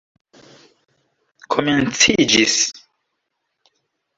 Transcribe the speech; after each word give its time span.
komenciĝis 1.55 2.57